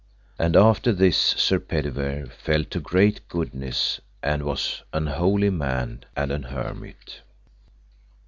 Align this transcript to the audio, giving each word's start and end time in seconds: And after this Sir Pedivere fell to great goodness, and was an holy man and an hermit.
And 0.39 0.55
after 0.55 0.93
this 0.93 1.15
Sir 1.15 1.59
Pedivere 1.59 2.25
fell 2.25 2.63
to 2.71 2.79
great 2.79 3.21
goodness, 3.29 4.01
and 4.23 4.41
was 4.41 4.81
an 4.91 5.05
holy 5.05 5.51
man 5.51 6.05
and 6.15 6.31
an 6.31 6.41
hermit. 6.41 7.21